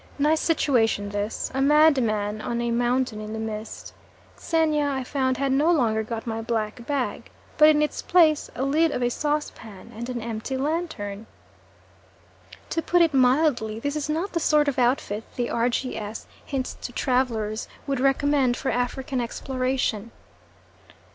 Nice 0.17 0.39
situation 0.41 1.09
this: 1.09 1.51
a 1.53 1.61
madman 1.61 2.41
on 2.41 2.59
a 2.59 2.71
mountain 2.71 3.21
in 3.21 3.33
the 3.33 3.39
mist. 3.39 3.93
Xenia, 4.39 4.87
I 4.89 5.03
found, 5.03 5.37
had 5.37 5.51
no 5.51 5.71
longer 5.71 6.01
got 6.01 6.25
my 6.25 6.41
black 6.41 6.83
bag, 6.87 7.29
but 7.59 7.69
in 7.69 7.83
its 7.83 8.01
place 8.01 8.49
a 8.55 8.63
lid 8.63 8.89
of 8.89 9.03
a 9.03 9.11
saucepan 9.11 9.91
and 9.95 10.09
an 10.09 10.19
empty 10.19 10.57
lantern. 10.57 11.27
To 12.71 12.81
put 12.81 13.03
it 13.03 13.13
mildly, 13.13 13.77
this 13.79 13.95
is 13.95 14.09
not 14.09 14.31
the 14.33 14.39
sort 14.39 14.67
of 14.67 14.79
outfit 14.79 15.23
the 15.35 15.51
R.G.S. 15.51 16.25
Hints 16.43 16.73
to 16.81 16.91
Travellers 16.91 17.67
would 17.85 17.99
recommend 17.99 18.57
for 18.57 18.71
African 18.71 19.21
exploration. 19.21 20.09